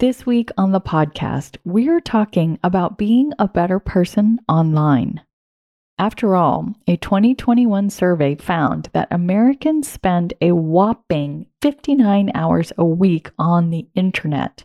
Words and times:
This 0.00 0.24
week 0.24 0.50
on 0.56 0.70
the 0.70 0.80
podcast, 0.80 1.56
we're 1.64 2.00
talking 2.00 2.60
about 2.62 2.98
being 2.98 3.32
a 3.36 3.48
better 3.48 3.80
person 3.80 4.38
online. 4.48 5.22
After 5.98 6.36
all, 6.36 6.72
a 6.86 6.96
2021 6.98 7.90
survey 7.90 8.36
found 8.36 8.90
that 8.92 9.08
Americans 9.10 9.88
spend 9.88 10.34
a 10.40 10.52
whopping 10.52 11.46
59 11.62 12.30
hours 12.32 12.72
a 12.78 12.84
week 12.84 13.32
on 13.40 13.70
the 13.70 13.88
internet. 13.96 14.62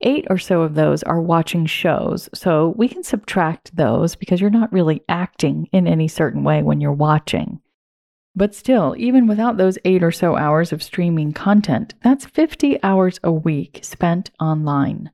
Eight 0.00 0.26
or 0.30 0.38
so 0.38 0.62
of 0.62 0.74
those 0.74 1.02
are 1.02 1.20
watching 1.20 1.66
shows, 1.66 2.30
so 2.32 2.72
we 2.78 2.88
can 2.88 3.04
subtract 3.04 3.76
those 3.76 4.16
because 4.16 4.40
you're 4.40 4.48
not 4.48 4.72
really 4.72 5.02
acting 5.06 5.68
in 5.70 5.86
any 5.86 6.08
certain 6.08 6.44
way 6.44 6.62
when 6.62 6.80
you're 6.80 6.92
watching. 6.92 7.60
But 8.36 8.54
still, 8.54 8.94
even 8.98 9.26
without 9.26 9.56
those 9.56 9.78
eight 9.86 10.02
or 10.02 10.12
so 10.12 10.36
hours 10.36 10.70
of 10.70 10.82
streaming 10.82 11.32
content, 11.32 11.94
that's 12.04 12.26
50 12.26 12.82
hours 12.82 13.18
a 13.24 13.32
week 13.32 13.80
spent 13.82 14.30
online. 14.38 15.10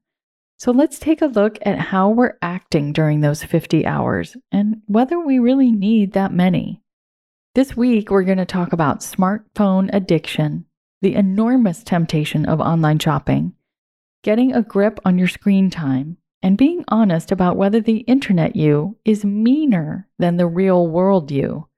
So 0.58 0.72
let's 0.72 0.98
take 0.98 1.22
a 1.22 1.26
look 1.26 1.56
at 1.62 1.78
how 1.78 2.10
we're 2.10 2.36
acting 2.42 2.92
during 2.92 3.20
those 3.20 3.44
50 3.44 3.86
hours 3.86 4.36
and 4.50 4.82
whether 4.86 5.20
we 5.20 5.38
really 5.38 5.70
need 5.70 6.12
that 6.14 6.32
many. 6.32 6.82
This 7.54 7.76
week, 7.76 8.10
we're 8.10 8.24
going 8.24 8.38
to 8.38 8.44
talk 8.44 8.72
about 8.72 9.00
smartphone 9.00 9.88
addiction, 9.92 10.64
the 11.00 11.14
enormous 11.14 11.84
temptation 11.84 12.44
of 12.46 12.60
online 12.60 12.98
shopping, 12.98 13.52
getting 14.24 14.52
a 14.52 14.62
grip 14.62 14.98
on 15.04 15.18
your 15.18 15.28
screen 15.28 15.70
time, 15.70 16.16
and 16.42 16.58
being 16.58 16.84
honest 16.88 17.30
about 17.30 17.56
whether 17.56 17.80
the 17.80 17.98
internet 17.98 18.56
you 18.56 18.96
is 19.04 19.24
meaner 19.24 20.08
than 20.18 20.38
the 20.38 20.46
real 20.46 20.88
world 20.88 21.30
you. 21.30 21.68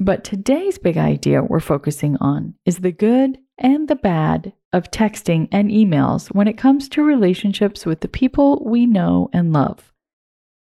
But 0.00 0.22
today's 0.22 0.78
big 0.78 0.96
idea 0.96 1.42
we're 1.42 1.58
focusing 1.58 2.16
on 2.18 2.54
is 2.64 2.78
the 2.78 2.92
good 2.92 3.36
and 3.58 3.88
the 3.88 3.96
bad 3.96 4.52
of 4.72 4.92
texting 4.92 5.48
and 5.50 5.70
emails 5.70 6.28
when 6.28 6.46
it 6.46 6.56
comes 6.56 6.88
to 6.90 7.02
relationships 7.02 7.84
with 7.84 8.00
the 8.00 8.08
people 8.08 8.62
we 8.64 8.86
know 8.86 9.28
and 9.32 9.52
love. 9.52 9.92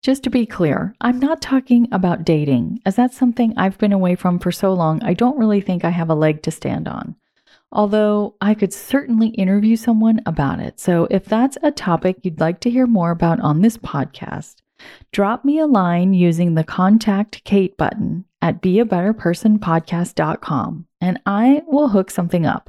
Just 0.05 0.23
to 0.25 0.31
be 0.31 0.47
clear, 0.47 0.95
I'm 1.01 1.19
not 1.19 1.43
talking 1.43 1.89
about 1.91 2.25
dating, 2.25 2.79
as 2.87 2.95
that's 2.95 3.17
something 3.17 3.55
I've 3.57 3.79
been 3.79 3.93
away 3.93 4.15
from 4.15 4.39
for 4.39 4.53
so 4.53 4.73
long, 4.73 5.03
I 5.03 5.15
don't 5.15 5.39
really 5.39 5.61
think 5.61 5.85
I 5.85 5.91
have 5.91 6.11
a 6.11 6.15
leg 6.15 6.43
to 6.43 6.53
stand 6.53 6.87
on. 6.87 7.17
Although 7.73 8.37
I 8.41 8.55
could 8.55 8.73
certainly 8.73 9.29
interview 9.29 9.75
someone 9.75 10.21
about 10.27 10.61
it. 10.61 10.79
So 10.79 11.09
if 11.11 11.25
that's 11.25 11.59
a 11.61 11.73
topic 11.73 12.19
you'd 12.23 12.39
like 12.39 12.61
to 12.61 12.71
hear 12.71 12.87
more 12.87 13.11
about 13.11 13.41
on 13.41 13.63
this 13.63 13.79
podcast, 13.79 14.57
drop 15.11 15.45
me 15.45 15.59
a 15.59 15.67
line 15.67 16.15
using 16.15 16.55
the 16.55 16.63
Contact 16.63 17.43
Kate 17.43 17.77
button 17.77 18.27
at 18.45 18.61
beabetterpersonpodcast.com 18.61 20.87
and 21.01 21.21
I 21.25 21.63
will 21.67 21.89
hook 21.89 22.11
something 22.11 22.45
up. 22.45 22.69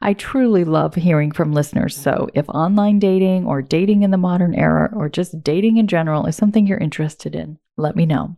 I 0.00 0.14
truly 0.14 0.64
love 0.64 0.94
hearing 0.94 1.32
from 1.32 1.52
listeners, 1.52 1.96
so 1.96 2.28
if 2.32 2.48
online 2.48 3.00
dating 3.00 3.44
or 3.44 3.60
dating 3.60 4.04
in 4.04 4.12
the 4.12 4.16
modern 4.16 4.54
era 4.54 4.88
or 4.94 5.08
just 5.08 5.42
dating 5.42 5.78
in 5.78 5.88
general 5.88 6.26
is 6.26 6.36
something 6.36 6.64
you're 6.66 6.78
interested 6.78 7.34
in, 7.34 7.58
let 7.76 7.96
me 7.96 8.06
know. 8.06 8.36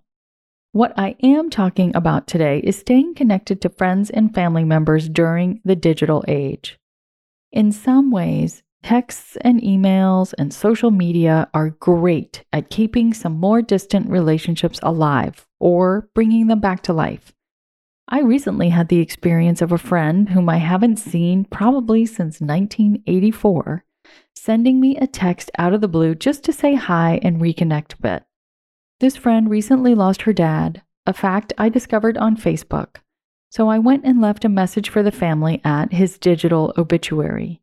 What 0.73 0.99
I 0.99 1.17
am 1.23 1.51
talking 1.51 1.95
about 1.95 2.27
today 2.27 2.63
is 2.65 2.79
staying 2.79 3.15
connected 3.15 3.61
to 3.61 3.69
friends 3.69 4.09
and 4.09 4.35
family 4.35 4.65
members 4.65 5.11
during 5.11 5.61
the 5.65 5.77
digital 5.77 6.25
age. 6.27 6.79
In 7.53 7.71
some 7.71 8.11
ways, 8.11 8.63
Texts 8.83 9.37
and 9.43 9.61
emails 9.61 10.33
and 10.39 10.53
social 10.53 10.91
media 10.91 11.49
are 11.53 11.71
great 11.71 12.45
at 12.53 12.71
keeping 12.71 13.13
some 13.13 13.35
more 13.35 13.61
distant 13.61 14.09
relationships 14.09 14.79
alive 14.83 15.47
or 15.59 16.09
bringing 16.15 16.47
them 16.47 16.61
back 16.61 16.83
to 16.85 16.93
life. 16.93 17.33
I 18.09 18.21
recently 18.21 18.71
had 18.71 18.89
the 18.89 19.01
experience 19.01 19.61
of 19.61 19.73
a 19.73 19.79
friend 19.79 20.31
whom 20.31 20.49
I 20.49 20.57
haven't 20.57 20.97
seen 20.97 21.45
probably 21.45 22.07
since 22.07 22.41
1984 22.41 23.85
sending 24.35 24.81
me 24.81 24.97
a 24.97 25.07
text 25.07 25.51
out 25.59 25.75
of 25.75 25.81
the 25.81 25.89
blue 25.89 26.15
just 26.15 26.45
to 26.45 26.53
say 26.53 26.75
hi 26.75 27.21
and 27.23 27.41
reconnect 27.41 27.95
a 27.95 28.01
bit. 28.01 28.25
This 29.01 29.17
friend 29.17 29.51
recently 29.51 29.95
lost 29.95 30.23
her 30.23 30.33
dad, 30.33 30.83
a 31.07 31.13
fact 31.13 31.53
I 31.59 31.69
discovered 31.69 32.17
on 32.17 32.37
Facebook. 32.37 32.97
So 33.51 33.69
I 33.69 33.79
went 33.79 34.05
and 34.05 34.21
left 34.21 34.45
a 34.45 34.49
message 34.49 34.89
for 34.89 35.03
the 35.03 35.13
family 35.13 35.61
at 35.65 35.93
his 35.93 36.19
digital 36.19 36.73
obituary. 36.77 37.61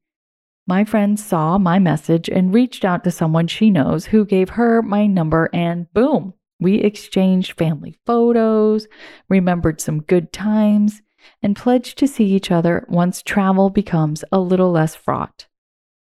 My 0.67 0.83
friend 0.83 1.19
saw 1.19 1.59
my 1.59 1.77
message 1.77 2.27
and 2.27 2.53
reached 2.53 2.83
out 2.83 3.03
to 3.03 3.11
someone 3.11 3.45
she 3.45 3.69
knows 3.69 4.07
who 4.07 4.25
gave 4.25 4.49
her 4.49 4.81
my 4.81 5.05
number, 5.05 5.47
and 5.53 5.91
boom, 5.93 6.33
we 6.59 6.75
exchanged 6.75 7.57
family 7.57 7.99
photos, 8.07 8.87
remembered 9.29 9.79
some 9.79 10.01
good 10.01 10.33
times, 10.33 11.03
and 11.43 11.55
pledged 11.55 11.99
to 11.99 12.07
see 12.07 12.25
each 12.25 12.49
other 12.49 12.85
once 12.89 13.21
travel 13.21 13.69
becomes 13.69 14.23
a 14.31 14.39
little 14.39 14.71
less 14.71 14.95
fraught. 14.95 15.45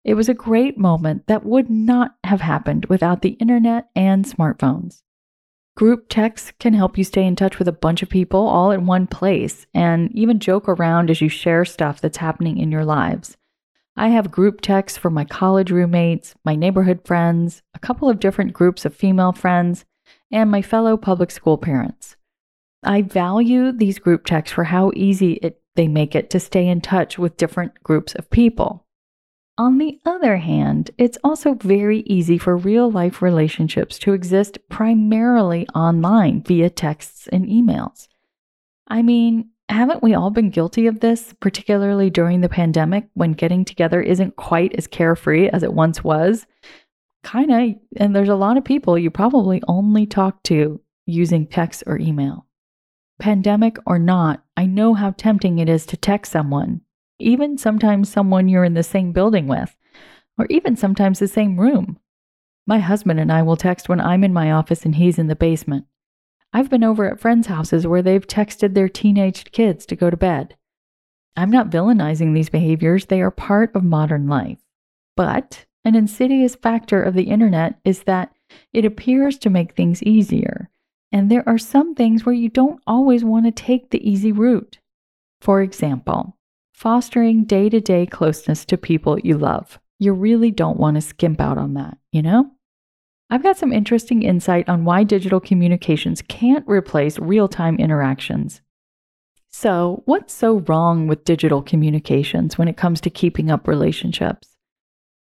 It 0.05 0.15
was 0.15 0.29
a 0.29 0.35
great 0.35 0.79
moment 0.79 1.27
that 1.27 1.45
would 1.45 1.69
not 1.69 2.15
have 2.23 2.41
happened 2.41 2.87
without 2.87 3.23
the 3.23 3.31
internet 3.31 3.89
and 3.97 4.25
smartphones. 4.25 5.03
Group 5.77 6.07
texts 6.09 6.53
can 6.61 6.73
help 6.73 6.97
you 6.97 7.03
stay 7.03 7.27
in 7.27 7.35
touch 7.35 7.59
with 7.59 7.67
a 7.67 7.73
bunch 7.73 8.03
of 8.03 8.09
people 8.09 8.47
all 8.47 8.71
in 8.71 8.87
one 8.87 9.09
place 9.09 9.67
and 9.75 10.11
even 10.13 10.39
joke 10.39 10.69
around 10.69 11.11
as 11.11 11.21
you 11.21 11.29
share 11.29 11.65
stuff 11.65 12.01
that's 12.01 12.19
happening 12.19 12.59
in 12.59 12.71
your 12.71 12.85
lives. 12.85 13.37
I 13.97 14.09
have 14.09 14.31
group 14.31 14.61
texts 14.61 14.99
for 14.99 15.11
my 15.11 15.25
college 15.25 15.71
roommates, 15.71 16.35
my 16.45 16.55
neighborhood 16.55 17.01
friends, 17.05 17.63
a 17.75 17.79
couple 17.79 18.11
of 18.11 18.21
different 18.21 18.53
groups 18.53 18.85
of 18.85 18.95
female 18.95 19.33
friends, 19.33 19.87
and 20.31 20.51
my 20.51 20.61
fellow 20.61 20.97
public 20.97 21.31
school 21.31 21.57
parents. 21.57 22.17
I 22.83 23.03
value 23.03 23.73
these 23.73 23.99
group 23.99 24.27
texts 24.27 24.55
for 24.55 24.65
how 24.65 24.93
easy 24.95 25.35
it, 25.35 25.63
they 25.77 25.89
make 25.89 26.15
it 26.15 26.29
to 26.31 26.41
stay 26.41 26.69
in 26.69 26.81
touch 26.81 27.19
with 27.19 27.39
different 27.39 27.83
groups 27.83 28.15
of 28.15 28.31
people. 28.31 28.87
On 29.59 29.79
the 29.79 29.99
other 30.05 30.37
hand, 30.37 30.91
it's 30.99 31.17
also 31.25 31.55
very 31.55 32.01
easy 32.01 32.37
for 32.37 32.55
real 32.57 32.91
life 32.91 33.23
relationships 33.23 33.99
to 34.01 34.13
exist 34.13 34.59
primarily 34.69 35.67
online 35.75 36.43
via 36.43 36.69
texts 36.69 37.27
and 37.29 37.47
emails. 37.47 38.09
I 38.87 39.01
mean, 39.01 39.51
haven't 39.69 40.03
we 40.03 40.15
all 40.15 40.31
been 40.31 40.51
guilty 40.51 40.87
of 40.87 41.01
this, 41.01 41.35
particularly 41.41 42.11
during 42.11 42.41
the 42.41 42.49
pandemic 42.49 43.09
when 43.15 43.33
getting 43.33 43.65
together 43.65 44.01
isn't 44.01 44.37
quite 44.37 44.75
as 44.75 44.87
carefree 44.87 45.49
as 45.49 45.63
it 45.63 45.75
once 45.75 46.05
was? 46.05 46.47
Kind 47.23 47.51
of, 47.51 47.77
and 47.97 48.15
there's 48.15 48.29
a 48.29 48.37
lot 48.37 48.57
of 48.57 48.65
people 48.65 48.97
you 48.97 49.11
probably 49.11 49.63
only 49.67 50.07
talk 50.07 50.43
to 50.45 50.81
using 51.07 51.47
text 51.47 51.83
or 51.87 51.99
email. 51.99 52.47
Pandemic 53.19 53.77
or 53.87 53.99
not, 53.99 54.45
I 54.57 54.67
know 54.67 54.95
how 54.95 55.11
tempting 55.13 55.59
it 55.59 55.69
is 55.69 55.87
to 55.87 55.97
text 55.97 56.31
someone, 56.31 56.83
even 57.19 57.59
sometimes 57.59 58.09
someone 58.09 58.49
you're 58.49 58.65
in 58.65 58.75
the 58.75 58.83
same 58.83 59.13
building 59.13 59.49
with, 59.49 59.75
or 60.39 60.47
even 60.51 60.77
sometimes 60.77 61.19
the 61.19 61.29
same 61.29 61.59
room. 61.59 61.99
My 62.67 62.79
husband 62.79 63.19
and 63.19 63.33
I 63.33 63.43
will 63.43 63.57
text 63.57 63.89
when 63.89 64.01
I'm 64.01 64.23
in 64.23 64.33
my 64.33 64.53
office 64.53 64.85
and 64.85 64.95
he's 64.95 65.19
in 65.19 65.29
the 65.29 65.37
basement. 65.37 65.87
I've 66.53 66.71
been 66.71 66.85
over 66.85 67.11
at 67.11 67.21
friends' 67.21 67.49
houses 67.49 67.87
where 67.87 68.03
they've 68.03 68.27
texted 68.27 68.75
their 68.75 68.89
teenaged 68.89 69.53
kids 69.53 69.85
to 69.87 69.97
go 69.97 70.11
to 70.11 70.17
bed. 70.17 70.57
I'm 71.37 71.51
not 71.51 71.71
villainizing 71.71 72.33
these 72.33 72.49
behaviors, 72.49 73.07
they 73.07 73.21
are 73.21 73.31
part 73.31 73.75
of 73.75 73.85
modern 73.85 74.27
life. 74.27 74.61
But 75.17 75.67
an 75.85 75.95
insidious 75.95 76.55
factor 76.55 77.03
of 77.03 77.15
the 77.15 77.25
internet 77.25 77.79
is 77.85 78.05
that 78.05 78.33
it 78.73 78.85
appears 78.85 79.39
to 79.39 79.51
make 79.51 79.75
things 79.75 80.03
easier. 80.03 80.71
And 81.13 81.31
there 81.31 81.49
are 81.49 81.59
some 81.59 81.95
things 81.95 82.27
where 82.27 82.35
you 82.35 82.49
don't 82.49 82.83
always 82.87 83.25
want 83.25 83.47
to 83.47 83.53
take 83.53 83.91
the 83.91 84.09
easy 84.09 84.33
route. 84.33 84.79
For 85.41 85.63
example, 85.63 86.37
fostering 86.73 87.45
day 87.45 87.69
to 87.69 87.81
day 87.81 88.07
closeness 88.07 88.65
to 88.67 88.77
people 88.77 89.19
you 89.21 89.39
love. 89.39 89.79
You 89.99 90.13
really 90.13 90.51
don't 90.51 90.79
want 90.79 90.97
to 90.97 91.01
skimp 91.01 91.41
out 91.41 91.57
on 91.57 91.75
that, 91.75 91.99
you 92.13 92.23
know? 92.23 92.51
I've 93.29 93.43
got 93.43 93.57
some 93.57 93.73
interesting 93.73 94.23
insight 94.23 94.69
on 94.69 94.85
why 94.85 95.03
digital 95.03 95.41
communications 95.41 96.23
can't 96.23 96.67
replace 96.69 97.19
real 97.19 97.49
time 97.49 97.77
interactions. 97.77 98.61
So, 99.49 100.03
what's 100.05 100.33
so 100.33 100.61
wrong 100.61 101.07
with 101.09 101.25
digital 101.25 101.63
communications 101.63 102.57
when 102.57 102.69
it 102.69 102.77
comes 102.77 103.01
to 103.01 103.11
keeping 103.11 103.51
up 103.51 103.67
relationships? 103.67 104.57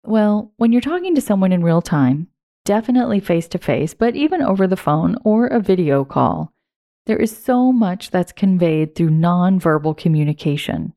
Well, 0.05 0.53
when 0.59 0.71
you're 0.71 0.81
talking 0.81 1.15
to 1.15 1.21
someone 1.21 1.51
in 1.51 1.65
real 1.65 1.83
time, 1.83 2.29
definitely 2.65 3.21
face 3.21 3.49
to 3.49 3.59
face, 3.59 3.95
but 3.95 4.15
even 4.15 4.43
over 4.43 4.67
the 4.67 4.77
phone 4.77 5.17
or 5.25 5.47
a 5.47 5.61
video 5.61 6.05
call, 6.05 6.53
there 7.07 7.17
is 7.17 7.37
so 7.37 7.73
much 7.73 8.11
that's 8.11 8.31
conveyed 8.31 8.95
through 8.95 9.11
nonverbal 9.11 9.97
communication. 9.97 10.93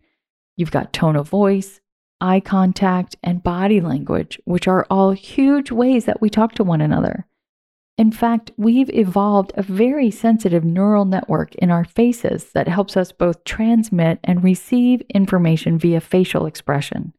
You've 0.55 0.71
got 0.71 0.93
tone 0.93 1.15
of 1.15 1.29
voice, 1.29 1.79
eye 2.21 2.39
contact, 2.39 3.15
and 3.23 3.43
body 3.43 3.81
language, 3.81 4.39
which 4.45 4.67
are 4.67 4.85
all 4.89 5.11
huge 5.11 5.71
ways 5.71 6.05
that 6.05 6.21
we 6.21 6.29
talk 6.29 6.53
to 6.53 6.63
one 6.63 6.81
another. 6.81 7.25
In 7.97 8.11
fact, 8.11 8.51
we've 8.57 8.89
evolved 8.91 9.51
a 9.55 9.63
very 9.63 10.09
sensitive 10.09 10.63
neural 10.63 11.05
network 11.05 11.53
in 11.55 11.69
our 11.69 11.83
faces 11.83 12.51
that 12.53 12.67
helps 12.67 12.95
us 12.95 13.11
both 13.11 13.43
transmit 13.43 14.19
and 14.23 14.43
receive 14.43 15.01
information 15.13 15.77
via 15.77 15.99
facial 15.99 16.45
expression. 16.45 17.13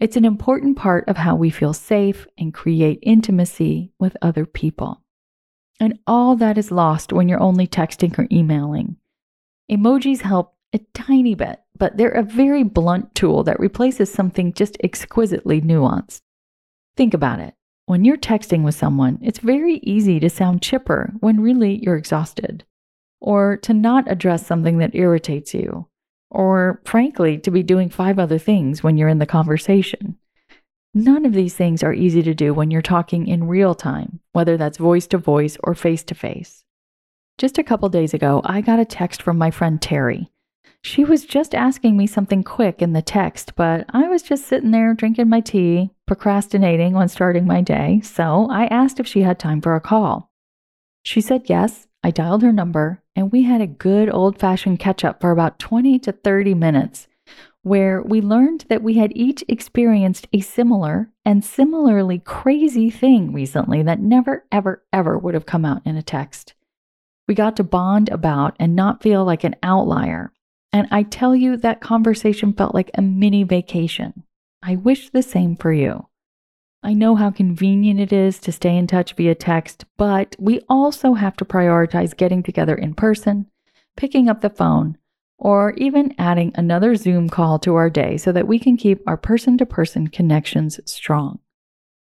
It's 0.00 0.16
an 0.16 0.24
important 0.24 0.76
part 0.76 1.08
of 1.08 1.16
how 1.16 1.34
we 1.34 1.50
feel 1.50 1.72
safe 1.72 2.26
and 2.38 2.54
create 2.54 3.00
intimacy 3.02 3.92
with 3.98 4.16
other 4.22 4.46
people. 4.46 5.02
And 5.80 5.98
all 6.06 6.36
that 6.36 6.56
is 6.56 6.70
lost 6.70 7.12
when 7.12 7.28
you're 7.28 7.42
only 7.42 7.66
texting 7.66 8.16
or 8.18 8.28
emailing. 8.30 8.96
Emojis 9.70 10.22
help 10.22 10.54
a 10.72 10.78
tiny 10.94 11.34
bit, 11.34 11.60
but 11.78 11.96
they're 11.96 12.10
a 12.10 12.22
very 12.22 12.62
blunt 12.62 13.14
tool 13.14 13.44
that 13.44 13.60
replaces 13.60 14.12
something 14.12 14.52
just 14.52 14.76
exquisitely 14.82 15.60
nuanced. 15.60 16.20
Think 16.96 17.14
about 17.14 17.40
it. 17.40 17.54
When 17.86 18.04
you're 18.04 18.16
texting 18.18 18.64
with 18.64 18.74
someone, 18.74 19.18
it's 19.22 19.38
very 19.38 19.76
easy 19.76 20.20
to 20.20 20.28
sound 20.28 20.60
chipper 20.60 21.12
when 21.20 21.40
really 21.40 21.82
you're 21.82 21.96
exhausted, 21.96 22.64
or 23.20 23.56
to 23.58 23.72
not 23.72 24.10
address 24.10 24.46
something 24.46 24.78
that 24.78 24.94
irritates 24.94 25.54
you, 25.54 25.88
or 26.30 26.82
frankly, 26.84 27.38
to 27.38 27.50
be 27.50 27.62
doing 27.62 27.88
five 27.88 28.18
other 28.18 28.38
things 28.38 28.82
when 28.82 28.98
you're 28.98 29.08
in 29.08 29.20
the 29.20 29.26
conversation. 29.26 30.18
None 30.94 31.24
of 31.24 31.32
these 31.32 31.54
things 31.54 31.82
are 31.82 31.94
easy 31.94 32.22
to 32.22 32.34
do 32.34 32.52
when 32.52 32.70
you're 32.70 32.82
talking 32.82 33.26
in 33.26 33.46
real 33.46 33.74
time, 33.74 34.20
whether 34.32 34.56
that's 34.56 34.78
voice 34.78 35.06
to 35.08 35.18
voice 35.18 35.56
or 35.62 35.74
face 35.74 36.02
to 36.04 36.14
face. 36.14 36.64
Just 37.38 37.56
a 37.56 37.62
couple 37.62 37.88
days 37.88 38.14
ago, 38.14 38.42
I 38.44 38.60
got 38.60 38.80
a 38.80 38.84
text 38.84 39.22
from 39.22 39.38
my 39.38 39.50
friend 39.50 39.80
Terry. 39.80 40.30
She 40.82 41.04
was 41.04 41.24
just 41.24 41.54
asking 41.54 41.96
me 41.96 42.06
something 42.06 42.44
quick 42.44 42.80
in 42.80 42.92
the 42.92 43.02
text, 43.02 43.54
but 43.56 43.84
I 43.90 44.08
was 44.08 44.22
just 44.22 44.46
sitting 44.46 44.70
there 44.70 44.94
drinking 44.94 45.28
my 45.28 45.40
tea, 45.40 45.90
procrastinating 46.06 46.94
on 46.94 47.08
starting 47.08 47.46
my 47.46 47.60
day, 47.60 48.00
so 48.02 48.48
I 48.50 48.66
asked 48.66 49.00
if 49.00 49.06
she 49.06 49.22
had 49.22 49.38
time 49.38 49.60
for 49.60 49.74
a 49.74 49.80
call. 49.80 50.30
She 51.02 51.20
said 51.20 51.42
yes. 51.46 51.86
I 52.04 52.12
dialed 52.12 52.42
her 52.42 52.52
number, 52.52 53.02
and 53.16 53.32
we 53.32 53.42
had 53.42 53.60
a 53.60 53.66
good 53.66 54.08
old 54.08 54.38
fashioned 54.38 54.78
catch 54.78 55.04
up 55.04 55.20
for 55.20 55.32
about 55.32 55.58
20 55.58 55.98
to 55.98 56.12
30 56.12 56.54
minutes, 56.54 57.08
where 57.62 58.00
we 58.00 58.20
learned 58.20 58.66
that 58.68 58.82
we 58.82 58.94
had 58.94 59.12
each 59.16 59.42
experienced 59.48 60.28
a 60.32 60.40
similar 60.40 61.10
and 61.24 61.44
similarly 61.44 62.20
crazy 62.20 62.88
thing 62.88 63.32
recently 63.32 63.82
that 63.82 64.00
never, 64.00 64.44
ever, 64.52 64.84
ever 64.92 65.18
would 65.18 65.34
have 65.34 65.44
come 65.44 65.64
out 65.64 65.82
in 65.84 65.96
a 65.96 66.02
text. 66.02 66.54
We 67.26 67.34
got 67.34 67.56
to 67.56 67.64
bond 67.64 68.08
about 68.10 68.54
and 68.60 68.76
not 68.76 69.02
feel 69.02 69.24
like 69.24 69.42
an 69.42 69.56
outlier 69.62 70.32
and 70.72 70.86
I 70.90 71.02
tell 71.02 71.34
you, 71.34 71.56
that 71.56 71.80
conversation 71.80 72.52
felt 72.52 72.74
like 72.74 72.90
a 72.94 73.02
mini 73.02 73.42
vacation. 73.42 74.24
I 74.62 74.76
wish 74.76 75.10
the 75.10 75.22
same 75.22 75.56
for 75.56 75.72
you. 75.72 76.06
I 76.82 76.94
know 76.94 77.16
how 77.16 77.30
convenient 77.30 77.98
it 77.98 78.12
is 78.12 78.38
to 78.40 78.52
stay 78.52 78.76
in 78.76 78.86
touch 78.86 79.14
via 79.14 79.34
text, 79.34 79.84
but 79.96 80.36
we 80.38 80.60
also 80.68 81.14
have 81.14 81.36
to 81.38 81.44
prioritize 81.44 82.16
getting 82.16 82.42
together 82.42 82.74
in 82.74 82.94
person, 82.94 83.46
picking 83.96 84.28
up 84.28 84.42
the 84.42 84.50
phone, 84.50 84.96
or 85.38 85.72
even 85.72 86.14
adding 86.18 86.52
another 86.54 86.94
Zoom 86.96 87.28
call 87.28 87.58
to 87.60 87.74
our 87.74 87.90
day 87.90 88.16
so 88.16 88.30
that 88.32 88.46
we 88.46 88.58
can 88.58 88.76
keep 88.76 89.00
our 89.06 89.16
person 89.16 89.58
to 89.58 89.66
person 89.66 90.08
connections 90.08 90.78
strong. 90.84 91.40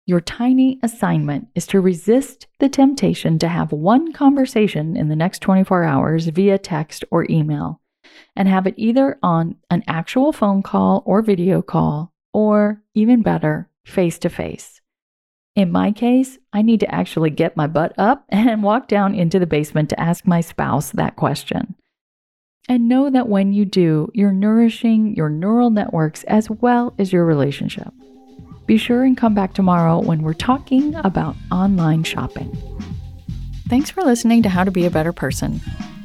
Your 0.05 0.21
tiny 0.21 0.79
assignment 0.83 1.47
is 1.55 1.67
to 1.67 1.81
resist 1.81 2.47
the 2.59 2.69
temptation 2.69 3.39
to 3.39 3.47
have 3.47 3.71
one 3.71 4.13
conversation 4.13 4.95
in 4.95 5.09
the 5.09 5.15
next 5.15 5.39
24 5.39 5.83
hours 5.83 6.27
via 6.27 6.57
text 6.57 7.03
or 7.11 7.25
email 7.29 7.81
and 8.35 8.47
have 8.47 8.67
it 8.67 8.75
either 8.77 9.17
on 9.21 9.55
an 9.69 9.83
actual 9.87 10.31
phone 10.33 10.63
call 10.63 11.03
or 11.05 11.21
video 11.21 11.61
call, 11.61 12.13
or 12.33 12.81
even 12.93 13.21
better, 13.21 13.69
face 13.85 14.17
to 14.19 14.29
face. 14.29 14.81
In 15.55 15.71
my 15.71 15.91
case, 15.91 16.37
I 16.53 16.61
need 16.61 16.79
to 16.79 16.93
actually 16.93 17.29
get 17.29 17.57
my 17.57 17.67
butt 17.67 17.93
up 17.97 18.25
and 18.29 18.63
walk 18.63 18.87
down 18.87 19.15
into 19.15 19.39
the 19.39 19.45
basement 19.45 19.89
to 19.89 19.99
ask 19.99 20.25
my 20.25 20.41
spouse 20.41 20.91
that 20.91 21.15
question. 21.15 21.75
And 22.69 22.87
know 22.87 23.09
that 23.09 23.27
when 23.27 23.53
you 23.53 23.65
do, 23.65 24.09
you're 24.13 24.31
nourishing 24.31 25.15
your 25.15 25.29
neural 25.29 25.71
networks 25.71 26.23
as 26.25 26.49
well 26.49 26.93
as 26.97 27.11
your 27.11 27.25
relationship. 27.25 27.91
Be 28.65 28.77
sure 28.77 29.03
and 29.03 29.17
come 29.17 29.33
back 29.33 29.53
tomorrow 29.53 29.99
when 29.99 30.21
we're 30.21 30.33
talking 30.33 30.95
about 30.95 31.35
online 31.51 32.03
shopping. 32.03 32.55
Thanks 33.67 33.89
for 33.89 34.03
listening 34.03 34.43
to 34.43 34.49
How 34.49 34.63
to 34.63 34.71
Be 34.71 34.85
a 34.85 34.91
Better 34.91 35.11
Person. 35.11 35.59